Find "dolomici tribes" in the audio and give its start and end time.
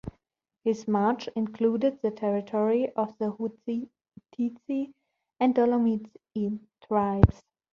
5.53-7.43